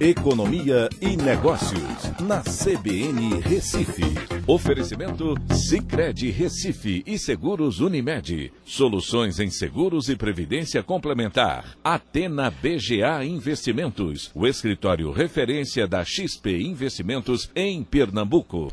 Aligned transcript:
Economia 0.00 0.88
e 0.98 1.14
Negócios, 1.14 2.10
na 2.22 2.40
CBN 2.40 3.38
Recife. 3.42 4.02
Oferecimento 4.46 5.34
Cicred 5.52 6.30
Recife 6.30 7.02
e 7.06 7.18
Seguros 7.18 7.80
Unimed. 7.80 8.50
Soluções 8.64 9.38
em 9.38 9.50
seguros 9.50 10.08
e 10.08 10.16
previdência 10.16 10.82
complementar. 10.82 11.76
Atena 11.84 12.50
BGA 12.50 13.22
Investimentos, 13.26 14.30
o 14.34 14.46
escritório 14.46 15.12
referência 15.12 15.86
da 15.86 16.02
XP 16.02 16.62
Investimentos 16.62 17.50
em 17.54 17.84
Pernambuco. 17.84 18.72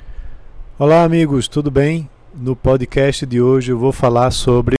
Olá, 0.80 1.04
amigos, 1.04 1.50
tudo 1.50 1.70
bem? 1.70 2.10
No 2.34 2.56
podcast 2.56 3.26
de 3.26 3.42
hoje 3.42 3.74
eu 3.74 3.78
vou 3.78 3.92
falar 3.92 4.32
sobre 4.32 4.78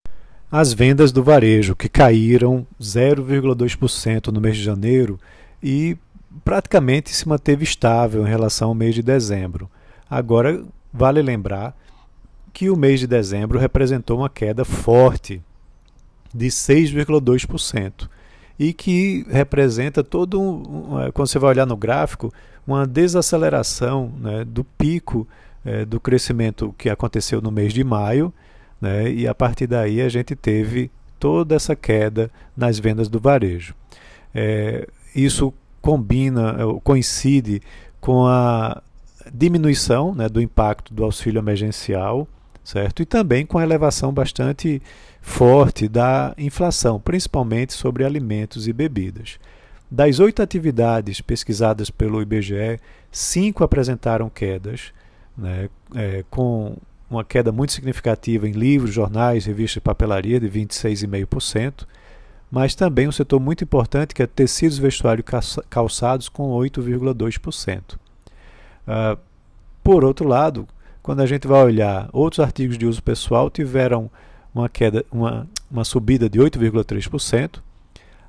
as 0.50 0.72
vendas 0.72 1.12
do 1.12 1.22
varejo, 1.22 1.76
que 1.76 1.90
caíram 1.90 2.66
0,2% 2.80 4.28
no 4.28 4.40
mês 4.40 4.56
de 4.56 4.64
janeiro 4.64 5.20
e 5.62 5.98
praticamente 6.44 7.14
se 7.14 7.28
manteve 7.28 7.64
estável 7.64 8.26
em 8.26 8.30
relação 8.30 8.70
ao 8.70 8.76
mês 8.76 8.96
de 8.96 9.02
dezembro. 9.02 9.70
Agora, 10.10 10.64
vale 10.94 11.22
lembrar 11.22 11.76
que 12.54 12.70
o 12.70 12.76
mês 12.76 13.00
de 13.00 13.08
dezembro 13.08 13.60
representou 13.60 14.20
uma 14.20 14.30
queda 14.30 14.66
forte 14.66 15.42
de 16.34 16.48
6,2% 16.48 18.10
e 18.60 18.74
que 18.74 19.26
representa 19.30 20.04
todo 20.04 20.42
um, 20.42 21.00
é, 21.02 21.12
quando 21.12 21.28
você 21.28 21.38
vai 21.38 21.52
olhar 21.52 21.66
no 21.66 21.78
gráfico, 21.78 22.34
uma 22.66 22.88
desaceleração 22.88 24.12
né, 24.20 24.44
do 24.44 24.64
pico 24.64 25.28
é, 25.64 25.86
do 25.86 26.00
crescimento 26.00 26.74
que 26.78 26.90
aconteceu 26.90 27.42
no 27.42 27.52
mês 27.52 27.74
de 27.74 27.84
maio, 27.84 28.34
né, 28.82 29.12
e 29.12 29.28
a 29.28 29.36
partir 29.36 29.68
daí 29.68 30.02
a 30.02 30.10
gente 30.10 30.36
teve 30.36 30.90
toda 31.20 31.56
essa 31.56 31.76
queda 31.76 32.32
nas 32.56 32.80
vendas 32.80 33.08
do 33.08 33.20
varejo. 33.20 33.76
É, 34.34 34.88
isso 35.16 35.54
combina, 35.88 36.58
é, 36.60 36.80
coincide 36.84 37.62
com 38.02 38.26
a 38.26 38.84
diminuição 39.34 40.14
né, 40.14 40.28
do 40.28 40.42
impacto 40.42 40.94
do 40.94 41.06
auxílio 41.06 41.40
emergencial, 41.40 42.28
certo? 42.62 43.02
E 43.02 43.06
também 43.06 43.46
com 43.46 43.58
a 43.58 43.64
elevação 43.64 44.12
bastante 44.12 44.82
forte 45.22 45.88
da 45.88 46.34
inflação, 46.38 47.00
principalmente 47.00 47.72
sobre 47.72 48.04
alimentos 48.04 48.68
e 48.68 48.74
bebidas. 48.74 49.40
Das 49.90 50.20
oito 50.20 50.42
atividades 50.42 51.22
pesquisadas 51.22 51.90
pelo 51.90 52.22
IBGE, 52.22 52.82
cinco 53.10 53.64
apresentaram 53.64 54.30
quedas, 54.30 54.92
né, 55.38 55.70
é, 55.96 56.26
com 56.30 56.76
uma 57.10 57.24
queda 57.24 57.54
muito 57.54 57.72
significativa 57.72 58.46
em 58.46 58.52
livros, 58.52 58.94
jornais, 58.94 59.46
revistas 59.46 59.78
e 59.78 59.82
papelaria 59.82 60.38
de 60.38 60.50
26,5% 60.50 61.86
mas 62.50 62.76
também 62.76 63.08
um 63.08 63.12
setor 63.12 63.40
muito 63.40 63.64
importante 63.64 64.16
que 64.16 64.24
é 64.24 64.28
tecidos, 64.28 64.78
vestuário 64.78 65.24
calçados 65.70 66.30
com 66.30 66.50
8,2%. 66.52 67.94
Uh, 67.94 67.98
ah, 68.88 69.18
por 69.84 70.04
outro 70.04 70.28
lado, 70.28 70.68
quando 71.02 71.22
a 71.22 71.26
gente 71.26 71.48
vai 71.48 71.64
olhar 71.64 72.10
outros 72.12 72.40
artigos 72.40 72.78
de 72.78 72.86
uso 72.86 73.02
pessoal 73.02 73.50
tiveram 73.50 74.10
uma 74.54 74.68
queda, 74.68 75.06
uma, 75.12 75.48
uma 75.70 75.84
subida 75.84 76.30
de 76.30 76.40
8,3%, 76.40 77.60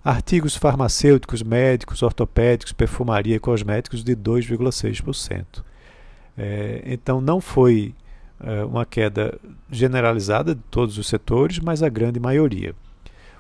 artigos 0.05 0.57
farmacêuticos, 0.57 1.43
médicos, 1.43 2.03
ortopédicos, 2.03 2.73
perfumaria 2.73 3.37
e 3.37 3.41
cosméticos 3.41 4.05
de 4.05 4.15
2,6%. 4.17 5.63
É, 6.37 6.83
então 6.87 7.21
não 7.21 7.41
foi 7.41 7.95
é, 8.41 8.65
uma 8.65 8.87
queda 8.87 9.39
generalizada 9.71 10.55
de 10.55 10.63
todos 10.71 10.99
os 10.99 11.09
setores, 11.09 11.59
mas 11.59 11.83
a 11.83 11.89
grande 11.89 12.21
maioria. 12.21 12.75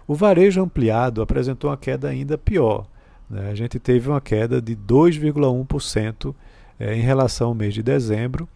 O 0.08 0.14
varejo 0.14 0.62
ampliado 0.62 1.20
apresentou 1.20 1.68
uma 1.68 1.76
queda 1.76 2.08
ainda 2.08 2.38
pior. 2.38 2.86
Né? 3.28 3.50
A 3.50 3.54
gente 3.54 3.78
teve 3.78 4.08
uma 4.08 4.22
queda 4.22 4.60
de 4.60 4.74
2,1% 4.74 6.34
é, 6.80 6.94
em 6.94 7.02
relação 7.02 7.48
ao 7.48 7.54
mês 7.54 7.74
de 7.74 7.82
dezembro. 7.82 8.48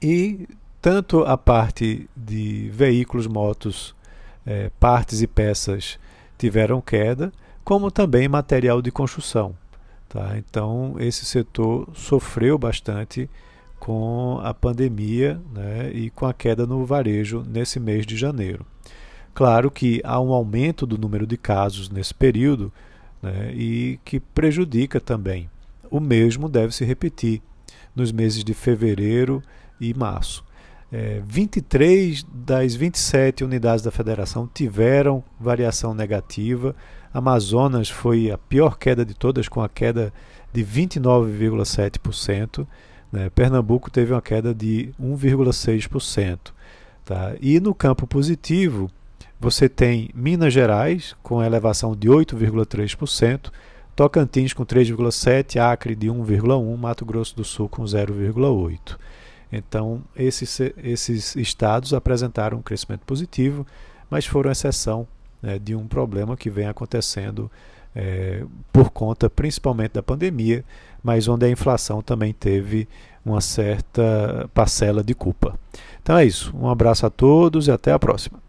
E 0.00 0.48
tanto 0.80 1.24
a 1.24 1.36
parte 1.36 2.08
de 2.16 2.70
veículos, 2.72 3.26
motos, 3.26 3.96
é, 4.46 4.70
partes 4.78 5.22
e 5.22 5.26
peças 5.26 5.98
tiveram 6.38 6.80
queda, 6.80 7.32
como 7.64 7.90
também 7.90 8.28
material 8.28 8.80
de 8.80 8.92
construção. 8.92 9.56
Tá? 10.08 10.38
Então, 10.38 10.94
esse 11.00 11.24
setor 11.24 11.88
sofreu 11.94 12.56
bastante 12.56 13.28
com 13.80 14.40
a 14.42 14.54
pandemia 14.54 15.40
né, 15.52 15.90
e 15.92 16.10
com 16.10 16.26
a 16.26 16.32
queda 16.32 16.64
no 16.64 16.84
varejo 16.86 17.44
nesse 17.46 17.80
mês 17.80 18.06
de 18.06 18.16
janeiro. 18.16 18.64
Claro 19.38 19.70
que 19.70 20.02
há 20.02 20.20
um 20.20 20.32
aumento 20.32 20.84
do 20.84 20.98
número 20.98 21.24
de 21.24 21.36
casos 21.36 21.88
nesse 21.88 22.12
período 22.12 22.72
né, 23.22 23.52
e 23.54 24.00
que 24.04 24.18
prejudica 24.18 25.00
também. 25.00 25.48
O 25.88 26.00
mesmo 26.00 26.48
deve 26.48 26.74
se 26.74 26.84
repetir 26.84 27.40
nos 27.94 28.10
meses 28.10 28.42
de 28.42 28.52
fevereiro 28.52 29.40
e 29.80 29.94
março. 29.94 30.44
É, 30.90 31.22
23 31.24 32.24
das 32.24 32.74
27 32.74 33.44
unidades 33.44 33.84
da 33.84 33.92
federação 33.92 34.50
tiveram 34.52 35.22
variação 35.38 35.94
negativa. 35.94 36.74
Amazonas 37.14 37.88
foi 37.88 38.32
a 38.32 38.38
pior 38.38 38.76
queda 38.76 39.04
de 39.04 39.14
todas, 39.14 39.48
com 39.48 39.62
a 39.62 39.68
queda 39.68 40.12
de 40.52 40.64
29,7%. 40.64 42.66
Né? 43.12 43.30
Pernambuco 43.30 43.88
teve 43.88 44.12
uma 44.12 44.20
queda 44.20 44.52
de 44.52 44.92
1,6%. 45.00 46.38
Tá? 47.04 47.36
E 47.40 47.60
no 47.60 47.72
campo 47.72 48.04
positivo, 48.04 48.90
você 49.40 49.68
tem 49.68 50.10
Minas 50.14 50.52
Gerais 50.52 51.14
com 51.22 51.42
elevação 51.42 51.94
de 51.94 52.08
8,3%, 52.08 53.50
Tocantins 53.94 54.52
com 54.52 54.64
3,7%, 54.64 55.60
Acre 55.60 55.94
de 55.94 56.08
1,1%, 56.08 56.76
Mato 56.76 57.04
Grosso 57.04 57.36
do 57.36 57.44
Sul 57.44 57.68
com 57.68 57.82
0,8%. 57.82 58.96
Então, 59.50 60.02
esses, 60.14 60.60
esses 60.82 61.34
estados 61.36 61.94
apresentaram 61.94 62.58
um 62.58 62.62
crescimento 62.62 63.00
positivo, 63.00 63.66
mas 64.10 64.26
foram 64.26 64.50
exceção 64.50 65.06
né, 65.42 65.58
de 65.58 65.74
um 65.74 65.86
problema 65.86 66.36
que 66.36 66.50
vem 66.50 66.66
acontecendo 66.66 67.50
é, 67.94 68.44
por 68.72 68.90
conta 68.90 69.30
principalmente 69.30 69.92
da 69.92 70.02
pandemia, 70.02 70.64
mas 71.02 71.28
onde 71.28 71.46
a 71.46 71.50
inflação 71.50 72.02
também 72.02 72.32
teve 72.32 72.86
uma 73.24 73.40
certa 73.40 74.48
parcela 74.52 75.02
de 75.02 75.14
culpa. 75.14 75.58
Então 76.02 76.16
é 76.16 76.24
isso. 76.24 76.54
Um 76.56 76.68
abraço 76.68 77.06
a 77.06 77.10
todos 77.10 77.66
e 77.68 77.70
até 77.70 77.92
a 77.92 77.98
próxima. 77.98 78.47